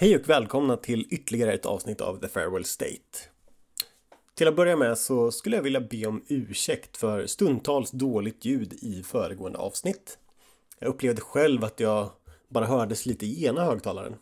[0.00, 3.18] Hej och välkomna till ytterligare ett avsnitt av The Farewell State.
[4.34, 8.72] Till att börja med så skulle jag vilja be om ursäkt för stundtals dåligt ljud
[8.72, 10.18] i föregående avsnitt.
[10.78, 12.10] Jag upplevde själv att jag
[12.48, 14.14] bara hördes lite i ena högtalaren.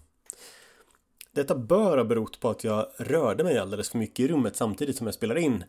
[1.33, 4.97] Detta bör ha berott på att jag rörde mig alldeles för mycket i rummet samtidigt
[4.97, 5.65] som jag spelade in.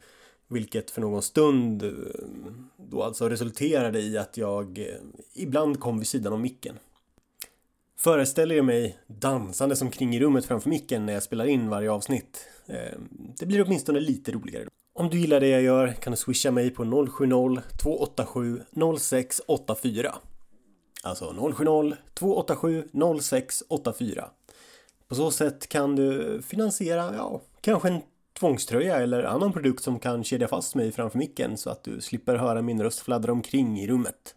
[0.47, 1.91] Vilket för någon stund eh,
[2.77, 4.85] då alltså resulterade i att jag eh,
[5.33, 6.75] ibland kom vid sidan om micken.
[8.01, 11.91] Föreställer jag mig dansande som kring i rummet framför micken när jag spelar in varje
[11.91, 12.45] avsnitt.
[12.67, 14.67] Ehm, det blir åtminstone lite roligare.
[14.93, 18.61] Om du gillar det jag gör kan du swisha mig på 070-287
[18.99, 20.15] 0684.
[21.03, 24.29] Alltså 070-287 0684.
[25.07, 28.01] På så sätt kan du finansiera, ja, kanske en
[28.39, 32.35] tvångströja eller annan produkt som kan kedja fast mig framför micken så att du slipper
[32.35, 34.35] höra min röst fladdra omkring i rummet.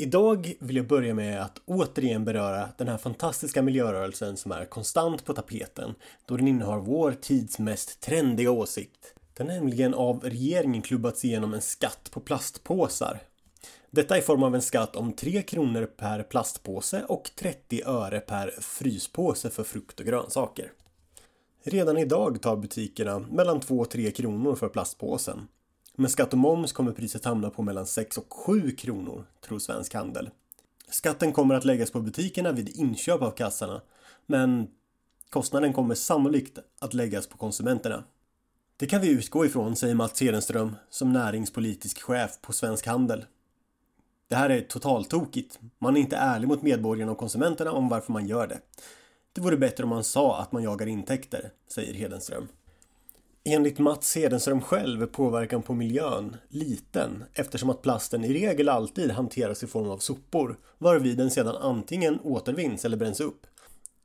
[0.00, 5.24] Idag vill jag börja med att återigen beröra den här fantastiska miljörörelsen som är konstant
[5.24, 5.94] på tapeten
[6.26, 9.14] då den innehar vår tids mest trendiga åsikt.
[9.34, 13.20] Den har nämligen av regeringen klubbats igenom en skatt på plastpåsar.
[13.90, 18.54] Detta i form av en skatt om 3 kronor per plastpåse och 30 öre per
[18.60, 20.72] fryspåse för frukt och grönsaker.
[21.64, 25.48] Redan idag tar butikerna mellan 2 och 3 kronor för plastpåsen.
[26.00, 29.94] Med skatt och moms kommer priset hamna på mellan 6 och 7 kronor, tror Svensk
[29.94, 30.30] Handel.
[30.90, 33.80] Skatten kommer att läggas på butikerna vid inköp av kassarna,
[34.26, 34.68] men
[35.30, 38.04] kostnaden kommer sannolikt att läggas på konsumenterna.
[38.76, 43.24] Det kan vi utgå ifrån, säger Mats Hedenström som näringspolitisk chef på Svensk Handel.
[44.28, 45.58] Det här är totaltokigt.
[45.78, 48.60] Man är inte ärlig mot medborgarna och konsumenterna om varför man gör det.
[49.32, 52.48] Det vore bättre om man sa att man jagar intäkter, säger Hedenström.
[53.50, 59.10] Enligt Mats Hedenström själv är påverkan på miljön liten eftersom att plasten i regel alltid
[59.10, 63.46] hanteras i form av sopor varvid den sedan antingen återvinns eller bränns upp.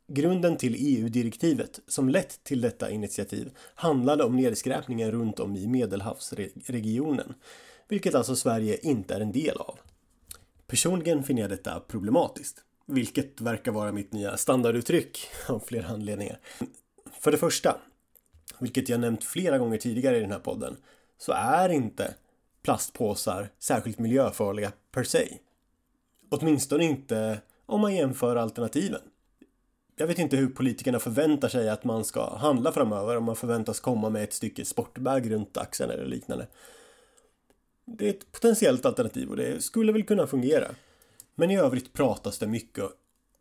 [0.08, 7.34] Grunden till EU-direktivet som lett till detta initiativ handlade om nedskräpningen runt om i Medelhavsregionen,
[7.88, 9.79] vilket alltså Sverige inte är en del av.
[10.68, 16.39] Personligen finner jag detta problematiskt, vilket verkar vara mitt nya standarduttryck av flera anledningar.
[17.19, 17.78] För det första,
[18.59, 20.78] vilket jag nämnt flera gånger tidigare i den här podden,
[21.18, 22.14] så är inte
[22.64, 25.38] plastpåsar särskilt miljöfarliga per se.
[26.30, 29.02] Åtminstone inte om man jämför alternativen.
[29.96, 33.80] Jag vet inte hur politikerna förväntar sig att man ska handla framöver om man förväntas
[33.80, 36.47] komma med ett stycke sportbag runt axeln eller liknande.
[37.86, 40.68] Det är ett potentiellt alternativ och det skulle väl kunna fungera.
[41.36, 42.86] Men i övrigt pratas det mycket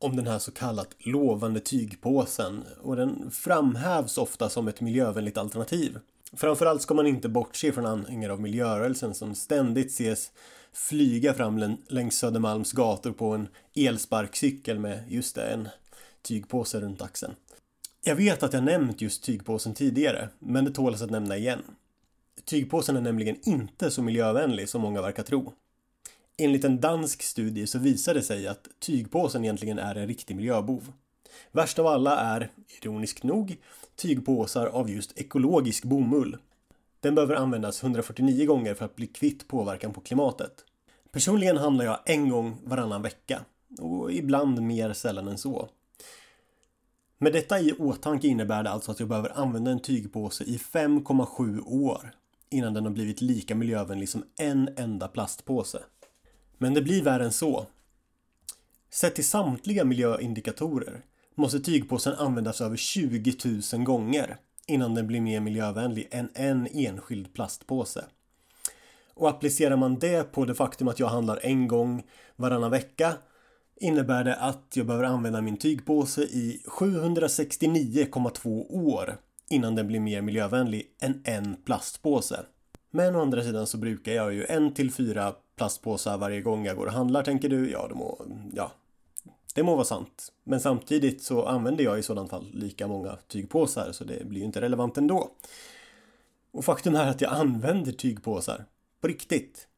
[0.02, 5.98] om den här så kallat lovande tygpåsen och den framhävs ofta som ett miljövänligt alternativ.
[6.32, 10.30] Framförallt ska man inte bortse från anhängare av miljörörelsen som ständigt ses
[10.72, 15.68] flyga fram längs Södermalms gator på en elsparkcykel med just det, en
[16.22, 17.34] tygpåse runt axeln.
[18.04, 21.62] Jag vet att jag nämnt just tygpåsen tidigare, men det tål att nämna igen.
[22.44, 25.52] Tygpåsen är nämligen inte så miljövänlig som många verkar tro.
[26.38, 30.92] Enligt en dansk studie så visar det sig att tygpåsen egentligen är en riktig miljöbov.
[31.52, 32.50] Värst av alla är,
[32.80, 33.56] ironiskt nog,
[33.96, 36.36] tygpåsar av just ekologisk bomull.
[37.00, 40.64] Den behöver användas 149 gånger för att bli kvitt påverkan på klimatet.
[41.12, 43.44] Personligen handlar jag en gång varannan vecka
[43.78, 45.68] och ibland mer sällan än så.
[47.18, 51.62] Med detta i åtanke innebär det alltså att jag behöver använda en tygpåse i 5,7
[51.66, 52.14] år
[52.50, 55.78] innan den har blivit lika miljövänlig som en enda plastpåse.
[56.58, 57.66] Men det blir värre än så.
[58.90, 61.04] Sett till samtliga miljöindikatorer
[61.34, 63.34] måste tygpåsen användas över 20
[63.72, 64.36] 000 gånger
[64.66, 68.04] innan den blir mer miljövänlig än en enskild plastpåse.
[69.14, 72.02] Och applicerar man det på det faktum att jag handlar en gång
[72.36, 73.14] varannan vecka
[73.80, 79.16] innebär det att jag behöver använda min tygpåse i 769,2 år
[79.50, 82.40] innan den blir mer miljövänlig än en plastpåse.
[82.90, 86.76] Men å andra sidan så brukar jag ju en till fyra plastpåsar varje gång jag
[86.76, 87.70] går och handlar tänker du.
[87.70, 88.72] Ja, det må, ja,
[89.54, 90.32] det må vara sant.
[90.44, 94.46] Men samtidigt så använder jag i sådant fall lika många tygpåsar så det blir ju
[94.46, 95.30] inte relevant ändå.
[96.50, 98.64] Och faktum är att jag använder tygpåsar.
[99.00, 99.68] På riktigt.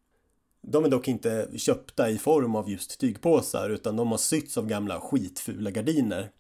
[0.62, 4.67] De är dock inte köpta i form av just tygpåsar utan de har sytts av
[4.67, 6.31] gamla skitfula gardiner.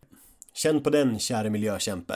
[0.52, 2.14] Känn på den, käre miljökämpe.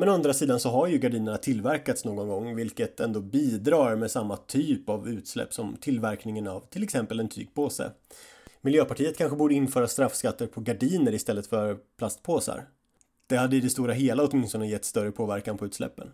[0.00, 4.10] Men å andra sidan så har ju gardinerna tillverkats någon gång vilket ändå bidrar med
[4.10, 7.92] samma typ av utsläpp som tillverkningen av till exempel en tygpåse.
[8.60, 12.68] Miljöpartiet kanske borde införa straffskatter på gardiner istället för plastpåsar.
[13.26, 16.10] Det hade i det stora hela åtminstone gett större påverkan på utsläppen.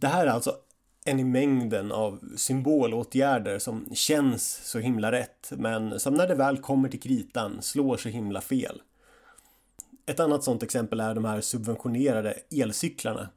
[0.00, 0.56] Det här är alltså
[1.04, 6.58] en i mängden av symbolåtgärder som känns så himla rätt men som när det väl
[6.58, 8.80] kommer till kritan slår så himla fel.
[10.10, 13.28] Ett annat sådant exempel är de här subventionerade elcyklarna.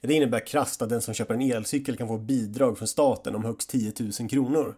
[0.00, 3.44] Det innebär krasst att den som köper en elcykel kan få bidrag från staten om
[3.44, 4.76] högst 10 000 kronor.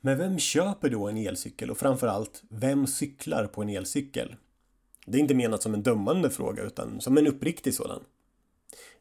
[0.00, 4.36] Men vem köper då en elcykel och framförallt, vem cyklar på en elcykel?
[5.06, 8.02] Det är inte menat som en dömande fråga utan som en uppriktig sådan.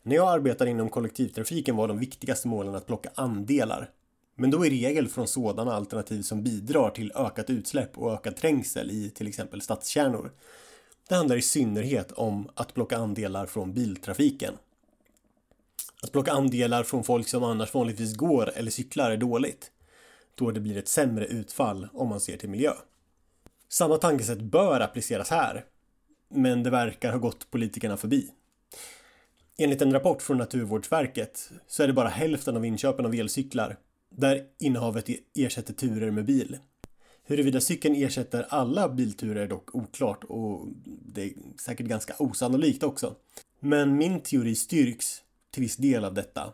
[0.04, 3.90] När jag arbetade inom kollektivtrafiken var de viktigaste målen att plocka andelar.
[4.36, 8.92] Men då i regel från sådana alternativ som bidrar till ökat utsläpp och ökad trängsel
[8.92, 10.32] i till exempel stadskärnor.
[11.10, 14.54] Det handlar i synnerhet om att plocka andelar från biltrafiken.
[16.04, 19.72] Att plocka andelar från folk som annars vanligtvis går eller cyklar är dåligt.
[20.36, 22.74] Då det blir ett sämre utfall om man ser till miljö.
[23.70, 25.66] Samma tankesätt bör appliceras här.
[26.30, 28.30] Men det verkar ha gått politikerna förbi.
[29.58, 33.78] Enligt en rapport från Naturvårdsverket så är det bara hälften av inköpen av elcyklar
[34.10, 36.58] där innehavet ersätter turer med bil.
[37.28, 43.16] Huruvida cykeln ersätter alla bilturer är dock oklart och det är säkert ganska osannolikt också.
[43.60, 46.54] Men min teori styrks till viss del av detta.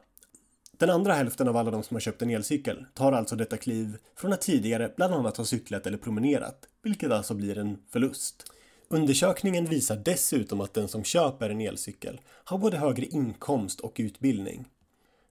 [0.78, 3.98] Den andra hälften av alla de som har köpt en elcykel tar alltså detta kliv
[4.16, 8.52] från att tidigare bland annat ha cyklat eller promenerat, vilket alltså blir en förlust.
[8.88, 14.66] Undersökningen visar dessutom att den som köper en elcykel har både högre inkomst och utbildning.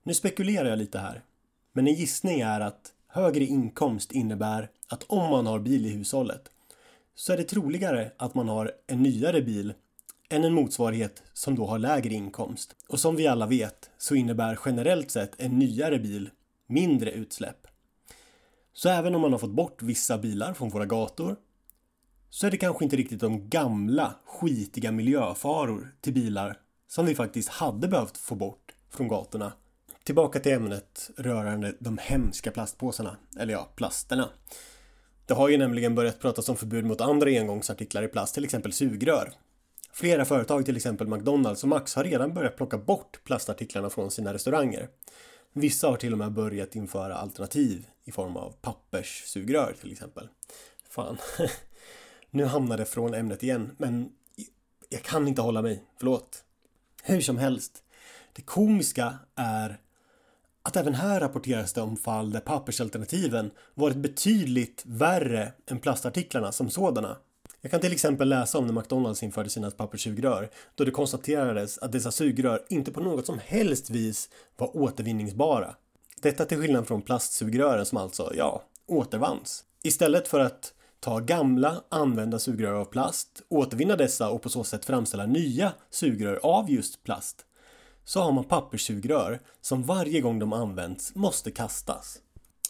[0.02, 1.22] Nu spekulerar jag lite här,
[1.72, 6.50] men en gissning är att högre inkomst innebär att om man har bil i hushållet
[7.14, 9.72] så är det troligare att man har en nyare bil
[10.28, 12.76] än en motsvarighet som då har lägre inkomst.
[12.88, 16.30] Och som vi alla vet så innebär generellt sett en nyare bil
[16.66, 17.66] mindre utsläpp.
[18.72, 21.36] Så även om man har fått bort vissa bilar från våra gator
[22.30, 26.58] så är det kanske inte riktigt de gamla skitiga miljöfaror till bilar
[26.88, 29.52] som vi faktiskt hade behövt få bort från gatorna.
[30.04, 34.30] Tillbaka till ämnet rörande de hemska plastpåsarna, eller ja, plasterna.
[35.26, 38.72] Det har ju nämligen börjat pratas om förbud mot andra engångsartiklar i plast, till exempel
[38.72, 39.32] sugrör.
[39.92, 44.34] Flera företag, till exempel McDonalds och Max, har redan börjat plocka bort plastartiklarna från sina
[44.34, 44.88] restauranger.
[45.52, 50.28] Vissa har till och med börjat införa alternativ i form av papperssugrör till exempel.
[50.90, 51.18] Fan.
[52.30, 54.12] Nu hamnade från ämnet igen, men
[54.88, 55.84] jag kan inte hålla mig.
[55.98, 56.44] Förlåt.
[57.02, 57.82] Hur som helst.
[58.32, 59.80] Det komiska är
[60.62, 66.70] att även här rapporteras det om fall där pappersalternativen varit betydligt värre än plastartiklarna som
[66.70, 67.16] sådana.
[67.60, 71.92] Jag kan till exempel läsa om när McDonalds införde sina papperssugrör då det konstaterades att
[71.92, 75.74] dessa sugrör inte på något som helst vis var återvinningsbara.
[76.20, 79.64] Detta till skillnad från plastsugrören som alltså, ja, återvanns.
[79.82, 84.84] Istället för att ta gamla använda sugrör av plast, återvinna dessa och på så sätt
[84.84, 87.46] framställa nya sugrör av just plast
[88.10, 92.18] så har man papperssugrör som varje gång de används måste kastas.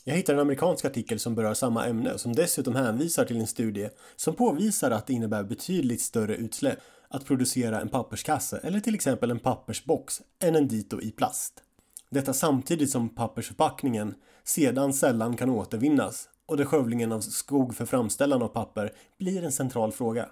[0.04, 3.46] Jag hittar en amerikansk artikel som berör samma ämne och som dessutom hänvisar till en
[3.46, 6.78] studie som påvisar att det innebär betydligt större utsläpp
[7.08, 11.62] att producera en papperskasse eller till exempel en pappersbox än en dito i plast.
[12.10, 14.14] Detta samtidigt som pappersförpackningen
[14.44, 19.52] sedan sällan kan återvinnas och där skövlingen av skog för framställan av papper blir en
[19.52, 20.28] central fråga.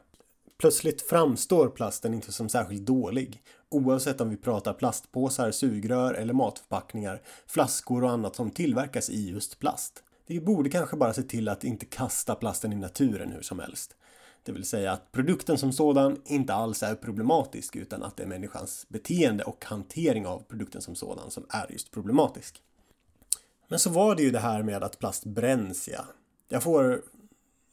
[0.58, 7.22] Plötsligt framstår plasten inte som särskilt dålig, oavsett om vi pratar plastpåsar, sugrör eller matförpackningar,
[7.46, 10.02] flaskor och annat som tillverkas i just plast.
[10.26, 13.96] Vi borde kanske bara se till att inte kasta plasten i naturen hur som helst.
[14.42, 18.26] Det vill säga att produkten som sådan inte alls är problematisk utan att det är
[18.26, 22.62] människans beteende och hantering av produkten som sådan som är just problematisk.
[23.68, 26.04] Men så var det ju det här med att plast bränns ja.
[26.48, 27.02] Jag får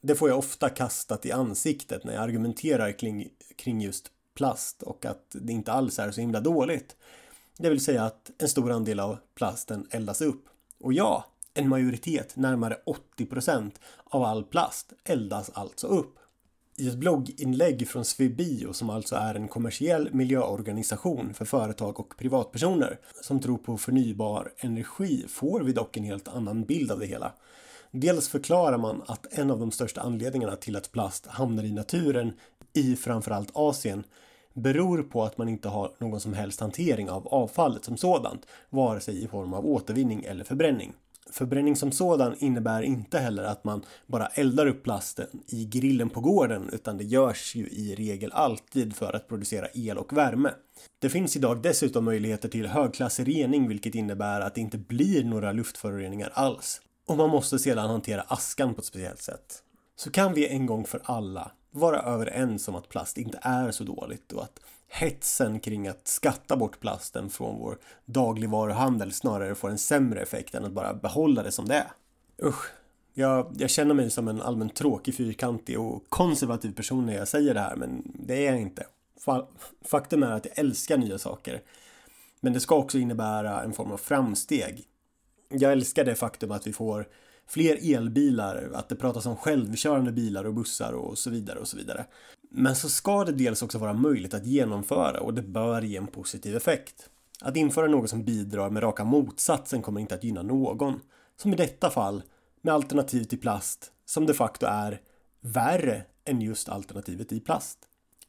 [0.05, 5.05] det får jag ofta kastat i ansiktet när jag argumenterar kring, kring just plast och
[5.05, 6.95] att det inte alls är så himla dåligt.
[7.57, 10.45] Det vill säga att en stor andel av plasten eldas upp.
[10.79, 12.77] Och ja, en majoritet, närmare
[13.17, 13.71] 80%
[14.03, 16.19] av all plast eldas alltså upp.
[16.77, 22.99] I ett blogginlägg från Svebio som alltså är en kommersiell miljöorganisation för företag och privatpersoner
[23.21, 27.33] som tror på förnybar energi får vi dock en helt annan bild av det hela.
[27.97, 32.33] Dels förklarar man att en av de största anledningarna till att plast hamnar i naturen
[32.73, 34.03] i framförallt Asien
[34.53, 38.99] beror på att man inte har någon som helst hantering av avfallet som sådant, vare
[38.99, 40.93] sig i form av återvinning eller förbränning.
[41.31, 46.21] Förbränning som sådan innebär inte heller att man bara eldar upp plasten i grillen på
[46.21, 50.49] gården utan det görs ju i regel alltid för att producera el och värme.
[50.99, 55.51] Det finns idag dessutom möjligheter till högklassig rening vilket innebär att det inte blir några
[55.51, 59.63] luftföroreningar alls och man måste sedan hantera askan på ett speciellt sätt.
[59.95, 63.83] Så kan vi en gång för alla vara överens om att plast inte är så
[63.83, 69.77] dåligt och att hetsen kring att skatta bort plasten från vår dagligvaruhandel snarare får en
[69.77, 71.91] sämre effekt än att bara behålla det som det är.
[72.43, 72.71] Usch,
[73.13, 77.53] jag, jag känner mig som en allmänt tråkig, fyrkantig och konservativ person när jag säger
[77.53, 78.85] det här, men det är jag inte.
[79.85, 81.61] Faktum är att jag älskar nya saker.
[82.39, 84.83] Men det ska också innebära en form av framsteg.
[85.49, 87.07] Jag älskar det faktum att vi får
[87.47, 91.77] fler elbilar, att det pratas om självkörande bilar och bussar och så vidare och så
[91.77, 92.05] vidare.
[92.49, 96.07] Men så ska det dels också vara möjligt att genomföra och det bör ge en
[96.07, 97.09] positiv effekt.
[97.41, 100.99] Att införa något som bidrar med raka motsatsen kommer inte att gynna någon.
[101.37, 102.23] Som i detta fall
[102.61, 105.01] med alternativ till plast som de facto är
[105.41, 107.79] värre än just alternativet i plast.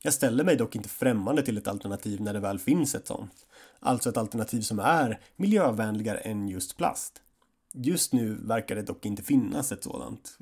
[0.02, 3.45] Jag ställer mig dock inte främmande till ett alternativ när det väl finns ett sånt.
[3.86, 7.22] Alltså ett alternativ som är miljövänligare än just plast.
[7.72, 10.38] Just nu verkar det dock inte finnas ett sådant.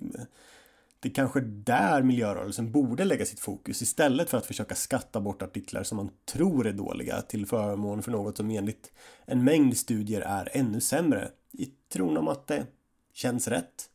[1.01, 5.43] Det är kanske där miljörörelsen borde lägga sitt fokus istället för att försöka skatta bort
[5.43, 8.93] artiklar som man tror är dåliga till förmån för något som enligt
[9.25, 12.67] en mängd studier är ännu sämre i tron om att det
[13.13, 13.91] känns rätt.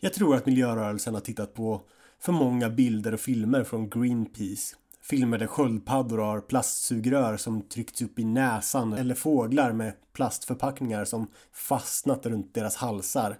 [0.00, 1.82] Jag tror att miljörörelsen har tittat på
[2.18, 4.76] för många bilder och filmer från Greenpeace.
[5.10, 11.30] Filmer där sköldpaddor har plastsugrör som tryckts upp i näsan eller fåglar med plastförpackningar som
[11.52, 13.38] fastnat runt deras halsar.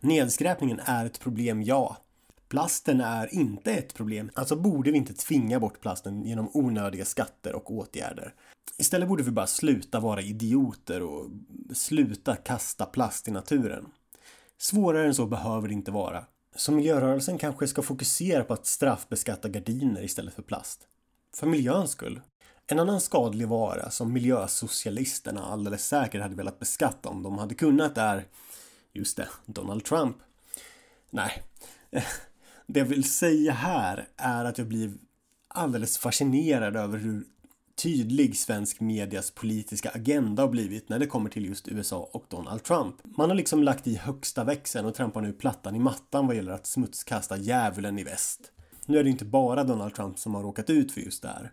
[0.00, 1.96] Nedskräpningen är ett problem, ja.
[2.48, 7.54] Plasten är inte ett problem, alltså borde vi inte tvinga bort plasten genom onödiga skatter
[7.54, 8.34] och åtgärder.
[8.78, 11.30] Istället borde vi bara sluta vara idioter och
[11.72, 13.86] sluta kasta plast i naturen.
[14.58, 16.24] Svårare än så behöver det inte vara.
[16.56, 20.88] Så miljörörelsen kanske ska fokusera på att straffbeskatta gardiner istället för plast.
[21.36, 22.20] För miljöns skull.
[22.66, 27.98] En annan skadlig vara som miljösocialisterna alldeles säkert hade velat beskatta om de hade kunnat
[27.98, 28.24] är,
[28.92, 30.16] just det, Donald Trump.
[31.10, 31.42] Nej,
[32.66, 34.92] det jag vill säga här är att jag blir
[35.48, 37.24] alldeles fascinerad över hur
[37.74, 42.62] tydlig svensk medias politiska agenda har blivit när det kommer till just USA och Donald
[42.62, 42.94] Trump.
[43.04, 46.52] Man har liksom lagt i högsta växeln och trampar nu plattan i mattan vad gäller
[46.52, 48.52] att smutskasta djävulen i väst.
[48.86, 51.52] Nu är det inte bara Donald Trump som har råkat ut för just det här.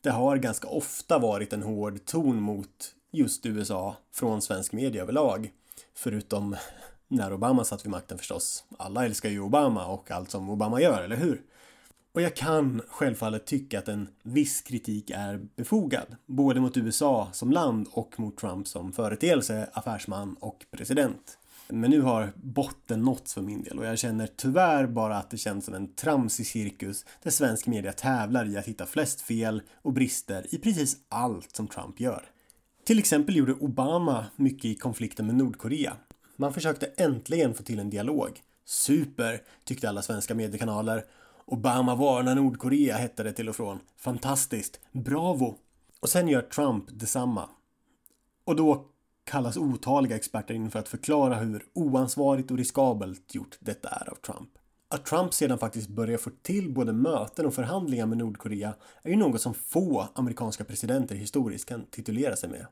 [0.00, 5.52] Det har ganska ofta varit en hård ton mot just USA från svensk media överlag.
[5.94, 6.56] Förutom
[7.08, 8.64] när Obama satt vid makten förstås.
[8.78, 11.42] Alla älskar ju Obama och allt som Obama gör, eller hur?
[12.12, 17.50] Och jag kan självfallet tycka att en viss kritik är befogad, både mot USA som
[17.50, 21.38] land och mot Trump som företeelse, affärsman och president.
[21.72, 25.36] Men nu har botten nåtts för min del och jag känner tyvärr bara att det
[25.36, 29.92] känns som en tramsig cirkus där svensk media tävlar i att hitta flest fel och
[29.92, 32.24] brister i precis allt som Trump gör.
[32.84, 35.96] Till exempel gjorde Obama mycket i konflikten med Nordkorea.
[36.36, 38.40] Man försökte äntligen få till en dialog.
[38.64, 41.04] Super, tyckte alla svenska mediekanaler
[41.44, 43.78] Obama varnar Nordkorea hette det till och från.
[43.96, 44.80] Fantastiskt.
[44.92, 45.58] Bravo!
[46.00, 47.48] Och sen gör Trump detsamma.
[48.44, 48.91] Och då
[49.24, 54.14] kallas otaliga experter in för att förklara hur oansvarigt och riskabelt gjort detta är av
[54.14, 54.50] Trump.
[54.88, 59.16] Att Trump sedan faktiskt börjar få till både möten och förhandlingar med Nordkorea är ju
[59.16, 62.66] något som få amerikanska presidenter historiskt kan titulera sig med.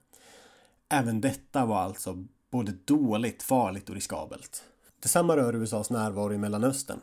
[0.89, 4.63] Även detta var alltså både dåligt, farligt och riskabelt.
[5.03, 7.01] Detsamma rör USAs närvaro i Mellanöstern.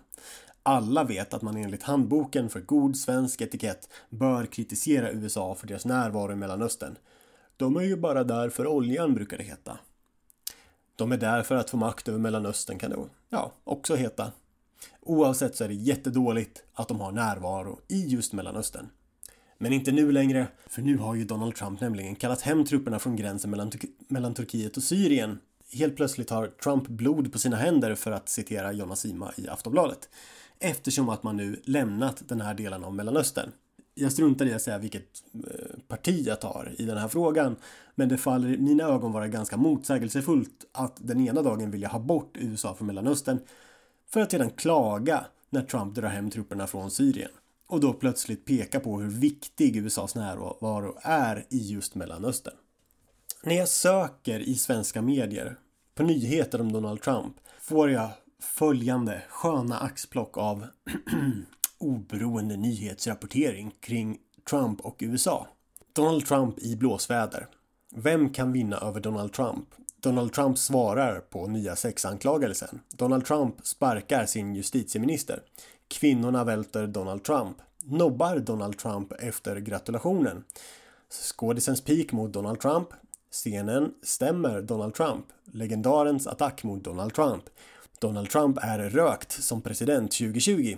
[0.64, 5.86] Alla vet att man enligt handboken för god svensk etikett bör kritisera USA för deras
[5.86, 6.98] närvaro i Mellanöstern.
[7.58, 9.78] De är ju bara där för oljan, brukar det heta.
[10.96, 12.98] De är där för att få makt över Mellanöstern kan det
[13.30, 14.32] ja, också heta.
[15.02, 18.90] Oavsett så är det jättedåligt att de har närvaro i just Mellanöstern.
[19.58, 23.16] Men inte nu längre, för nu har ju Donald Trump nämligen kallat hem trupperna från
[23.16, 23.72] gränsen mellan,
[24.08, 25.40] mellan Turkiet och Syrien.
[25.72, 30.10] Helt plötsligt har Trump blod på sina händer för att citera Jonas Sima i Aftonbladet
[30.60, 33.52] eftersom att man nu lämnat den här delen av Mellanöstern.
[34.00, 37.56] Jag struntar i att säga vilket eh, parti jag tar i den här frågan,
[37.96, 42.00] men det faller i mina ögon vara ganska motsägelsefullt att den ena dagen vilja ha
[42.00, 43.40] bort USA från Mellanöstern
[44.10, 47.32] för att sedan klaga när Trump drar hem trupperna från Syrien
[47.68, 52.56] och då plötsligt peka på hur viktig USAs närvaro är i just Mellanöstern.
[53.44, 55.58] När jag söker i svenska medier
[55.96, 60.66] på nyheter om Donald Trump får jag följande sköna axplock av
[61.78, 64.18] oberoende nyhetsrapportering kring
[64.50, 65.48] Trump och USA.
[65.94, 67.48] Donald Trump i blåsväder.
[67.96, 69.68] Vem kan vinna över Donald Trump?
[70.02, 72.80] Donald Trump svarar på nya sexanklagelsen.
[72.90, 75.42] Donald Trump sparkar sin justitieminister.
[75.88, 77.58] Kvinnorna välter Donald Trump.
[77.84, 80.44] Nobbar Donald Trump efter gratulationen.
[81.10, 82.88] Skådisens pik mot Donald Trump.
[83.32, 85.26] Scenen stämmer Donald Trump.
[85.46, 87.44] Legendarens attack mot Donald Trump.
[88.00, 90.78] Donald Trump är rökt som president 2020.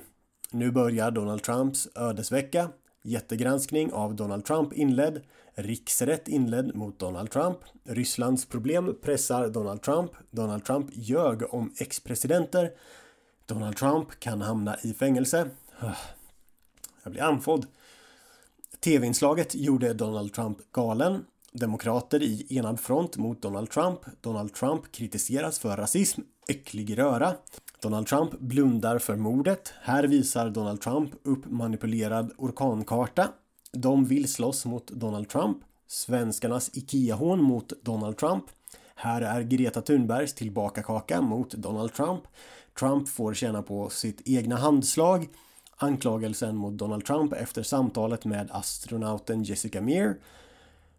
[0.51, 2.70] Nu börjar Donald Trumps ödesvecka.
[3.03, 5.22] Jättegranskning av Donald Trump inledd.
[5.56, 7.58] Riksrätt inledd mot Donald Trump.
[7.84, 10.12] Rysslands problem pressar Donald Trump.
[10.32, 12.72] Donald Trump ljög om ex-presidenter.
[13.46, 15.50] Donald Trump kan hamna i fängelse.
[17.03, 17.65] Jag blir andfådd.
[18.79, 21.25] TV-inslaget gjorde Donald Trump galen.
[21.51, 24.00] Demokrater i enad front mot Donald Trump.
[24.22, 27.36] Donald Trump kritiseras för rasism, äcklig röra.
[27.82, 29.74] Donald Trump blundar för mordet.
[29.82, 33.28] Här visar Donald Trump upp manipulerad orkankarta.
[33.72, 35.58] De vill slåss mot Donald Trump.
[35.88, 38.46] Svenskarnas IKEA-hån mot Donald Trump.
[38.96, 42.24] Här är Greta Thunbergs tillbakakaka mot Donald Trump.
[42.80, 45.28] Trump får känna på sitt egna handslag.
[45.78, 50.16] Anklagelsen mot Donald Trump efter samtalet med astronauten Jessica Meir.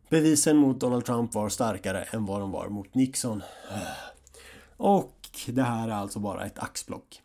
[0.09, 3.43] Bevisen mot Donald Trump var starkare än vad de var mot Nixon.
[4.77, 7.23] Och det här är alltså bara ett axplock.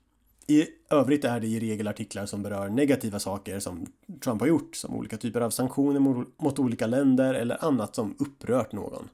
[0.48, 3.86] I övrigt är det i regel artiklar som berör negativa saker som
[4.24, 6.00] Trump har gjort, som olika typer av sanktioner
[6.44, 9.10] mot olika länder eller annat som upprört någon.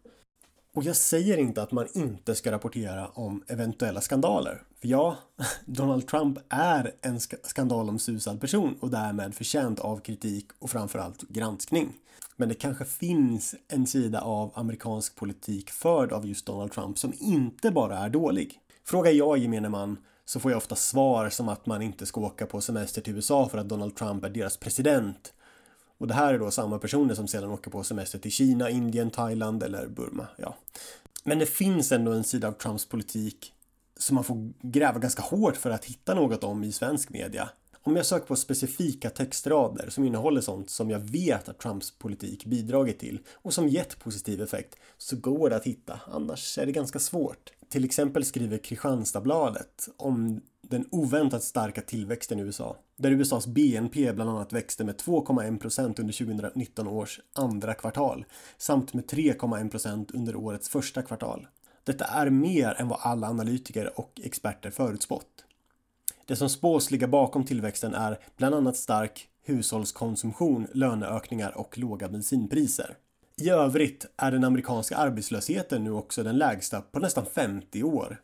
[0.73, 4.63] Och jag säger inte att man inte ska rapportera om eventuella skandaler.
[4.79, 5.17] För ja,
[5.65, 11.93] Donald Trump är en skandalomsusad person och därmed förtjänt av kritik och framförallt granskning.
[12.35, 17.13] Men det kanske finns en sida av amerikansk politik förd av just Donald Trump som
[17.19, 18.59] inte bara är dålig.
[18.83, 22.45] Frågar jag gemene man så får jag ofta svar som att man inte ska åka
[22.45, 25.33] på semester till USA för att Donald Trump är deras president.
[25.97, 29.09] Och det här är då samma personer som sedan åker på semester till Kina, Indien,
[29.09, 30.27] Thailand eller Burma.
[30.37, 30.55] Ja.
[31.23, 33.53] Men det finns ändå en sida av Trumps politik
[33.97, 37.49] som man får gräva ganska hårt för att hitta något om i svensk media.
[37.83, 42.45] Om jag söker på specifika textrader som innehåller sånt som jag vet att Trumps politik
[42.45, 46.71] bidragit till och som gett positiv effekt så går det att hitta, annars är det
[46.71, 47.51] ganska svårt.
[47.71, 52.77] Till exempel skriver Kristianstadsbladet om den oväntat starka tillväxten i USA.
[52.97, 58.25] Där USAs BNP bland annat växte med 2,1% under 2019 års andra kvartal
[58.57, 61.47] samt med 3,1% under årets första kvartal.
[61.83, 65.45] Detta är mer än vad alla analytiker och experter förutspått.
[66.25, 72.97] Det som spås ligga bakom tillväxten är bland annat stark hushållskonsumtion, löneökningar och låga bensinpriser.
[73.41, 78.21] I övrigt är den amerikanska arbetslösheten nu också den lägsta på nästan 50 år.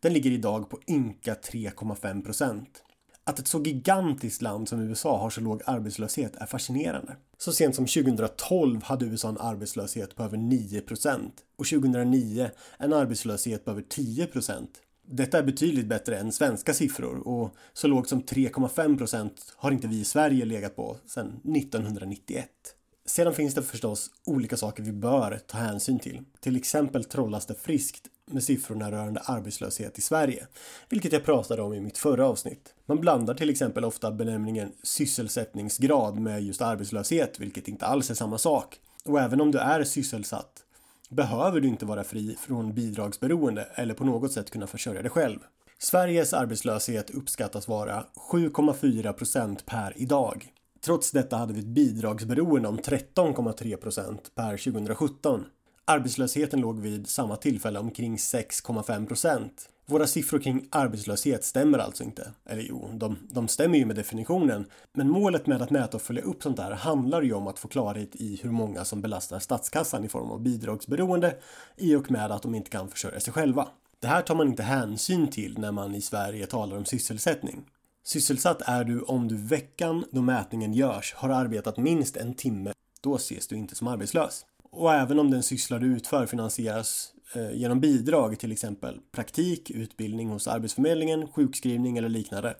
[0.00, 2.82] Den ligger idag på ynka 3,5 procent.
[3.24, 7.16] Att ett så gigantiskt land som USA har så låg arbetslöshet är fascinerande.
[7.38, 12.92] Så sent som 2012 hade USA en arbetslöshet på över 9 procent och 2009 en
[12.92, 14.70] arbetslöshet på över 10 procent.
[15.06, 19.88] Detta är betydligt bättre än svenska siffror och så lågt som 3,5 procent har inte
[19.88, 22.75] vi i Sverige legat på sedan 1991.
[23.06, 26.20] Sedan finns det förstås olika saker vi bör ta hänsyn till.
[26.40, 30.46] Till exempel trollas det friskt med siffrorna rörande arbetslöshet i Sverige,
[30.88, 32.74] vilket jag pratade om i mitt förra avsnitt.
[32.86, 38.38] Man blandar till exempel ofta benämningen sysselsättningsgrad med just arbetslöshet, vilket inte alls är samma
[38.38, 38.80] sak.
[39.04, 40.64] Och även om du är sysselsatt
[41.08, 45.38] behöver du inte vara fri från bidragsberoende eller på något sätt kunna försörja dig själv.
[45.78, 50.52] Sveriges arbetslöshet uppskattas vara 7,4 procent per idag.
[50.86, 55.44] Trots detta hade vi ett bidragsberoende om 13,3 procent per 2017.
[55.84, 59.68] Arbetslösheten låg vid samma tillfälle omkring 6,5 procent.
[59.86, 62.32] Våra siffror kring arbetslöshet stämmer alltså inte.
[62.44, 64.66] Eller jo, de, de stämmer ju med definitionen.
[64.92, 67.68] Men målet med att mäta och följa upp sånt här handlar ju om att få
[67.68, 71.36] klarhet i hur många som belastar statskassan i form av bidragsberoende
[71.76, 73.68] i och med att de inte kan försörja sig själva.
[74.00, 77.64] Det här tar man inte hänsyn till när man i Sverige talar om sysselsättning.
[78.06, 82.72] Sysselsatt är du om du veckan då mätningen görs har arbetat minst en timme.
[83.00, 84.46] Då ses du inte som arbetslös.
[84.62, 90.28] Och även om den syssla du utför finansieras eh, genom bidrag, till exempel praktik, utbildning
[90.28, 92.56] hos Arbetsförmedlingen, sjukskrivning eller liknande,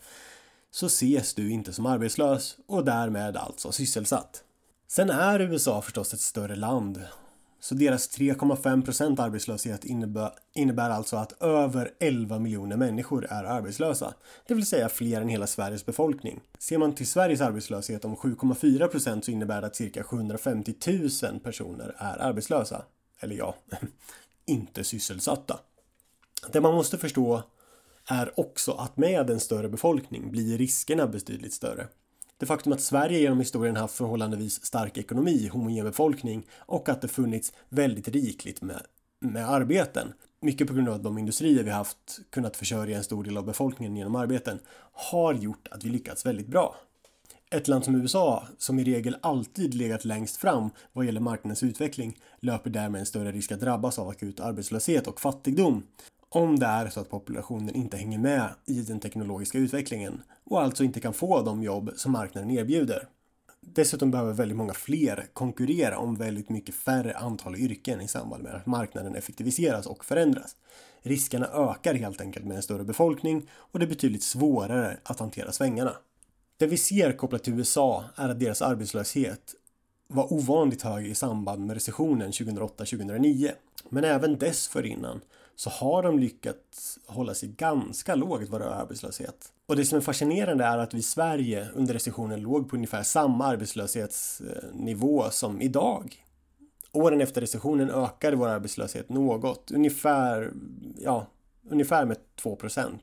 [0.71, 4.45] så ses du inte som arbetslös och därmed alltså sysselsatt.
[4.89, 7.01] Sen är USA förstås ett större land
[7.61, 14.15] så deras 3,5% arbetslöshet innebär, innebär alltså att över 11 miljoner människor är arbetslösa.
[14.47, 16.41] Det vill säga fler än hela Sveriges befolkning.
[16.59, 20.75] Ser man till Sveriges arbetslöshet om 7,4% så innebär det att cirka 750
[21.23, 22.85] 000 personer är arbetslösa.
[23.21, 23.55] Eller ja,
[24.47, 25.59] inte sysselsatta.
[26.53, 27.43] Det man måste förstå
[28.07, 31.87] är också att med en större befolkning blir riskerna betydligt större.
[32.39, 37.09] Det faktum att Sverige genom historien haft förhållandevis stark ekonomi, homogen befolkning och att det
[37.09, 38.83] funnits väldigt rikligt med,
[39.21, 40.13] med arbeten.
[40.41, 43.45] Mycket på grund av att de industrier vi haft kunnat försörja en stor del av
[43.45, 44.59] befolkningen genom arbeten
[44.93, 46.77] har gjort att vi lyckats väldigt bra.
[47.51, 52.19] Ett land som USA, som i regel alltid legat längst fram vad gäller marknadens utveckling,
[52.41, 55.83] löper därmed en större risk att drabbas av akut arbetslöshet och fattigdom
[56.29, 60.85] om det är så att populationen inte hänger med i den teknologiska utvecklingen och alltså
[60.85, 63.09] inte kan få de jobb som marknaden erbjuder.
[63.61, 68.55] Dessutom behöver väldigt många fler konkurrera om väldigt mycket färre antal yrken i samband med
[68.55, 70.57] att marknaden effektiviseras och förändras.
[71.03, 75.53] Riskerna ökar helt enkelt med en större befolkning och det är betydligt svårare att hantera
[75.53, 75.93] svängarna.
[76.57, 79.55] Det vi ser kopplat till USA är att deras arbetslöshet
[80.09, 83.51] var ovanligt hög i samband med recessionen 2008-2009.
[83.89, 85.21] Men även dessförinnan
[85.57, 89.53] så har de lyckats hålla sig ganska lågt vad rör arbetslöshet.
[89.67, 93.03] Och det som är fascinerande är att vi i Sverige under recessionen låg på ungefär
[93.03, 96.25] samma arbetslöshetsnivå som idag.
[96.93, 100.53] Åren efter recessionen ökade vår arbetslöshet något, ungefär,
[100.99, 101.27] ja,
[101.71, 102.99] ungefär med 2%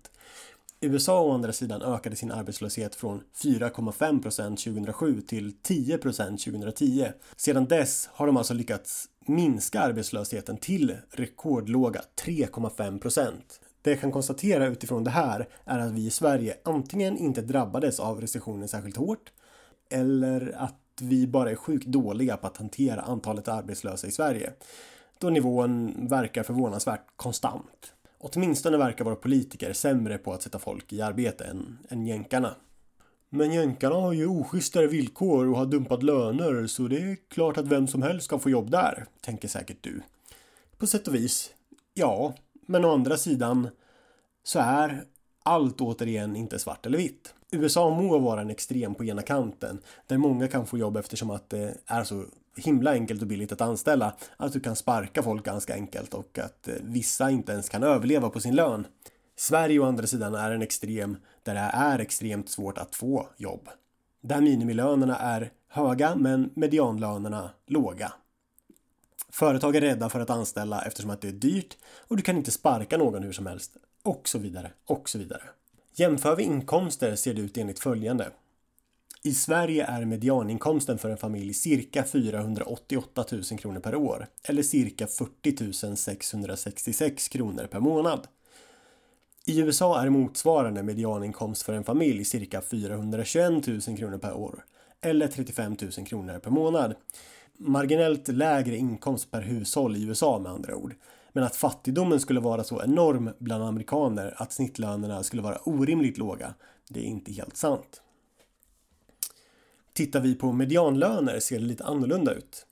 [0.84, 7.08] USA å andra sidan ökade sin arbetslöshet från 4,5% 2007 till 10% 2010.
[7.36, 13.32] Sedan dess har de alltså lyckats minska arbetslösheten till rekordlåga 3,5%
[13.82, 18.00] Det jag kan konstatera utifrån det här är att vi i Sverige antingen inte drabbades
[18.00, 19.32] av recessionen särskilt hårt
[19.90, 24.54] eller att vi bara är sjukt dåliga på att hantera antalet arbetslösa i Sverige.
[25.18, 27.94] Då nivån verkar förvånansvärt konstant.
[28.18, 32.56] Åtminstone verkar våra politiker sämre på att sätta folk i arbete än, än jänkarna.
[33.36, 37.68] Men jänkarna har ju oschysstare villkor och har dumpat löner så det är klart att
[37.68, 40.02] vem som helst kan få jobb där, tänker säkert du.
[40.78, 41.54] På sätt och vis,
[41.94, 42.34] ja,
[42.66, 43.70] men å andra sidan
[44.44, 45.04] så är
[45.44, 47.34] allt återigen inte svart eller vitt.
[47.52, 51.50] USA må vara en extrem på ena kanten där många kan få jobb eftersom att
[51.50, 52.26] det är så
[52.58, 56.68] himla enkelt och billigt att anställa att du kan sparka folk ganska enkelt och att
[56.68, 58.88] eh, vissa inte ens kan överleva på sin lön.
[59.36, 63.70] Sverige å andra sidan är en extrem där det är extremt svårt att få jobb.
[64.22, 68.14] Där minimilönerna är höga men medianlönerna låga.
[69.30, 72.52] Företag är rädda för att anställa eftersom att det är dyrt och du kan inte
[72.52, 73.78] sparka någon hur som helst.
[74.04, 75.44] Och så vidare, och så vidare.
[75.96, 78.32] Jämför vi inkomster ser det ut enligt följande.
[79.24, 85.08] I Sverige är medianinkomsten för en familj cirka 488 000 kronor per år eller cirka
[85.08, 88.28] 40 666 kronor per månad.
[89.46, 94.66] I USA är motsvarande medianinkomst för en familj cirka 421 000 kronor per år
[95.02, 96.96] eller 35 000 kronor per månad.
[97.58, 100.96] Marginellt lägre inkomst per hushåll i USA med andra ord.
[101.34, 106.54] Men att fattigdomen skulle vara så enorm bland amerikaner att snittlönerna skulle vara orimligt låga,
[106.90, 108.02] det är inte helt sant.
[109.94, 112.66] Tittar vi på medianlöner ser det lite annorlunda ut.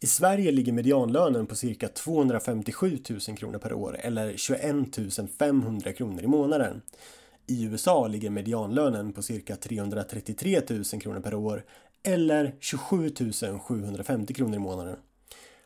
[0.00, 4.76] I Sverige ligger medianlönen på cirka 257 000 kronor per år eller 21
[5.38, 6.82] 500 kronor i månaden.
[7.46, 11.64] I USA ligger medianlönen på cirka 333 000 kronor per år
[12.02, 13.10] eller 27
[13.60, 14.96] 750 kronor i månaden.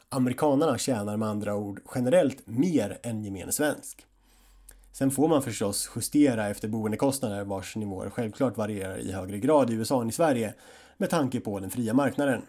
[0.08, 4.06] Amerikanerna tjänar med andra ord generellt mer än gemene svensk.
[4.92, 9.74] Sen får man förstås justera efter boendekostnader vars nivåer självklart varierar i högre grad i
[9.74, 10.54] USA än i Sverige
[10.96, 12.42] med tanke på den fria marknaden.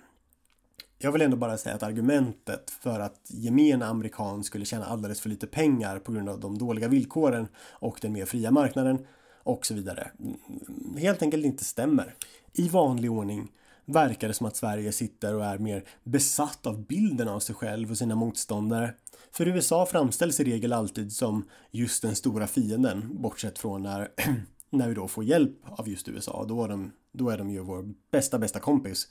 [0.98, 5.30] Jag vill ändå bara säga att argumentet för att gemene amerikan skulle tjäna alldeles för
[5.30, 9.08] lite pengar på grund av de dåliga villkoren och den mer fria marknaden
[9.44, 12.16] och så vidare mm, helt enkelt inte stämmer.
[12.54, 13.52] I vanlig ordning
[13.86, 17.92] verkar det som att Sverige sitter och är mer besatt av bilden av sig själv
[17.92, 18.94] och sina motståndare.
[19.32, 24.12] För USA framställs i regel alltid som just den stora fienden, bortsett från när,
[24.70, 26.46] när vi då får hjälp av just USA.
[26.48, 29.08] Då är, de, då är de ju vår bästa, bästa kompis.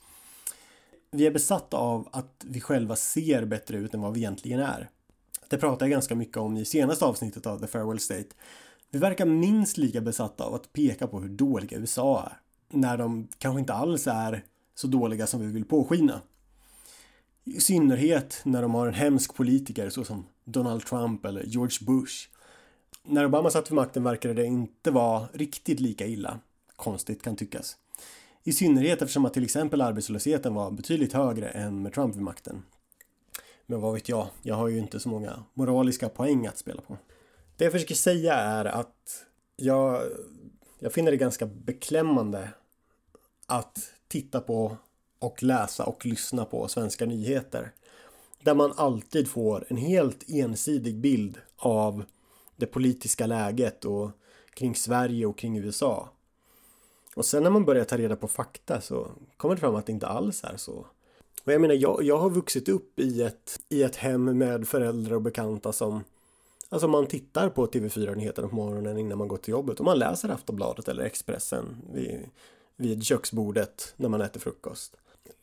[1.17, 4.91] Vi är besatta av att vi själva ser bättre ut än vad vi egentligen är.
[5.49, 8.29] Det pratade jag ganska mycket om i senaste avsnittet av The Farewell State.
[8.91, 12.39] Vi verkar minst lika besatta av att peka på hur dåliga USA är.
[12.79, 16.21] När de kanske inte alls är så dåliga som vi vill påskina.
[17.45, 22.29] I synnerhet när de har en hemsk politiker såsom Donald Trump eller George Bush.
[23.03, 26.41] När Obama satt vid makten verkade det inte vara riktigt lika illa.
[26.77, 27.77] Konstigt kan tyckas.
[28.45, 32.63] I synnerhet eftersom att till exempel arbetslösheten var betydligt högre än med Trump vid makten.
[33.67, 36.97] Men vad vet jag, jag har ju inte så många moraliska poäng att spela på.
[37.57, 39.25] Det jag försöker säga är att
[39.57, 40.03] jag,
[40.79, 42.49] jag finner det ganska beklämmande
[43.47, 43.79] att
[44.09, 44.77] titta på
[45.19, 47.73] och läsa och lyssna på svenska nyheter.
[48.43, 52.05] Där man alltid får en helt ensidig bild av
[52.57, 54.11] det politiska läget och
[54.55, 56.09] kring Sverige och kring USA.
[57.15, 59.93] Och sen när man börjar ta reda på fakta så kommer det fram att det
[59.93, 60.87] inte alls är så.
[61.45, 65.15] Och jag menar, jag, jag har vuxit upp i ett, i ett hem med föräldrar
[65.15, 66.05] och bekanta som
[66.69, 70.29] Alltså man tittar på TV4-nyheterna på morgonen innan man går till jobbet och man läser
[70.29, 72.21] Aftonbladet eller Expressen vid,
[72.77, 74.97] vid köksbordet när man äter frukost.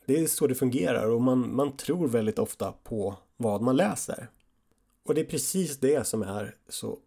[0.06, 4.28] Det är så det fungerar och man, man tror väldigt ofta på vad man läser.
[5.06, 6.98] Och det är precis det som är så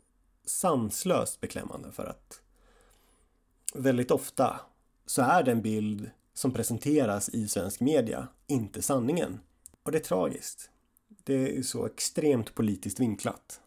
[0.46, 2.40] sanslöst beklämmande för att
[3.74, 4.60] väldigt ofta
[5.06, 9.40] så är den bild som presenteras i svensk media inte sanningen.
[9.82, 10.70] Och det är tragiskt.
[11.24, 13.60] Det är så extremt politiskt vinklat.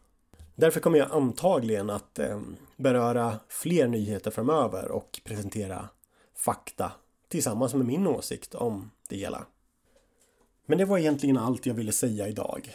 [0.54, 2.40] Därför kommer jag antagligen att eh,
[2.76, 5.88] beröra fler nyheter framöver och presentera
[6.34, 6.92] fakta
[7.28, 9.46] tillsammans med min åsikt om det hela.
[10.66, 12.70] Men det var egentligen allt jag ville säga idag.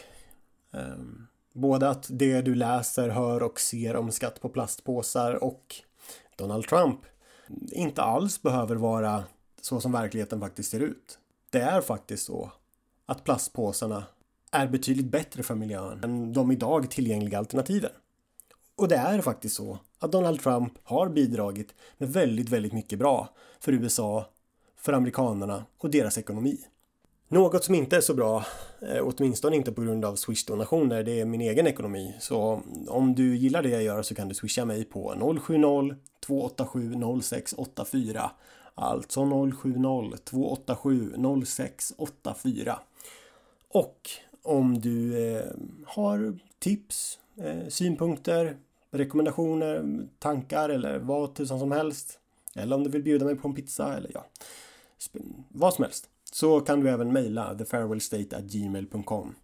[0.72, 5.74] Ehm, både att det du läser, hör och ser om skatt på plastpåsar och
[6.36, 7.00] Donald Trump
[7.72, 9.24] inte alls behöver vara
[9.60, 11.18] så som verkligheten faktiskt ser ut.
[11.50, 12.52] Det är faktiskt så
[13.06, 14.04] att plastpåsarna
[14.52, 17.90] är betydligt bättre för miljön än de idag tillgängliga alternativen.
[18.76, 23.28] Och det är faktiskt så att Donald Trump har bidragit med väldigt, väldigt mycket bra
[23.60, 24.26] för USA,
[24.76, 26.58] för amerikanerna och deras ekonomi.
[27.28, 28.44] Något som inte är så bra,
[28.80, 32.14] eh, åtminstone inte på grund av Swish-donationer, det är min egen ekonomi.
[32.20, 38.30] Så om du gillar det jag gör så kan du swisha mig på 070-287 0684.
[38.74, 42.78] Alltså 070-287 0684.
[43.68, 44.10] Och
[44.42, 45.44] om du eh,
[45.86, 48.56] har tips, eh, synpunkter,
[48.90, 49.84] rekommendationer,
[50.18, 52.18] tankar eller vad tusan som helst.
[52.56, 54.26] Eller om du vill bjuda mig på en pizza eller ja,
[55.48, 56.08] vad som helst.
[56.34, 59.34] Så kan du även mejla thefarewellstate.gmail.com.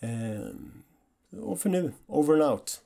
[0.00, 0.46] Eh,
[1.40, 2.83] och för nu, over and out.